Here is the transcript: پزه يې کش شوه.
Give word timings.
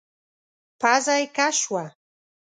پزه 0.81 1.15
يې 1.19 1.25
کش 1.35 1.55
شوه. 1.63 1.83